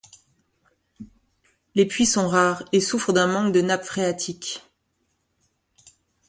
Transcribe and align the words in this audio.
Les 1.75 1.85
puits 1.85 2.07
sont 2.07 2.27
rares 2.27 2.63
et 2.71 2.81
souffrent 2.81 3.13
d'un 3.13 3.27
manque 3.27 3.53
de 3.53 3.61
nappe 3.61 3.83
phréatique. 3.83 4.63